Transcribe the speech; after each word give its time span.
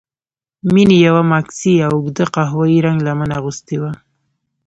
مينې 0.73 0.97
يوه 1.07 1.21
ماکسي 1.31 1.73
او 1.85 1.93
اوږده 1.97 2.25
قهويي 2.35 2.77
رنګه 2.85 3.03
لمن 3.07 3.29
اغوستې 3.39 3.75
وه. 3.81 3.91